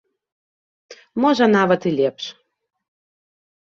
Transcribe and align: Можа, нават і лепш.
Можа, 1.27 1.45
нават 1.59 1.81
і 1.93 1.95
лепш. 2.03 2.23